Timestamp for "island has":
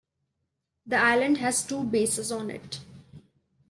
0.95-1.61